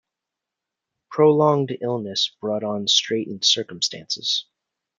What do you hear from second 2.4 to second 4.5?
brought on straitened circumstances.